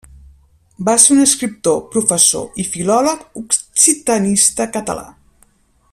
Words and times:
Va 0.87 0.95
ser 1.03 1.11
un 1.15 1.19
escriptor, 1.25 1.77
professor 1.97 2.59
i 2.63 2.67
filòleg 2.71 3.23
occitanista 3.43 4.71
català. 4.79 5.09